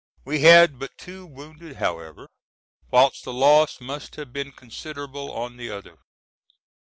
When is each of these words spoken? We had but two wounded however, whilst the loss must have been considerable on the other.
We 0.25 0.39
had 0.41 0.79
but 0.79 0.97
two 0.97 1.27
wounded 1.27 1.75
however, 1.75 2.27
whilst 2.89 3.23
the 3.23 3.31
loss 3.31 3.79
must 3.79 4.15
have 4.15 4.33
been 4.33 4.51
considerable 4.51 5.31
on 5.31 5.57
the 5.57 5.69
other. 5.69 5.99